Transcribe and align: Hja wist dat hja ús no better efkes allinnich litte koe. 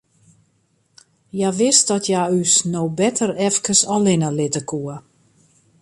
Hja 1.35 1.49
wist 1.59 1.85
dat 1.91 2.03
hja 2.09 2.23
ús 2.39 2.51
no 2.73 2.83
better 2.99 3.29
efkes 3.47 3.81
allinnich 3.95 4.35
litte 4.39 4.61
koe. 4.69 4.95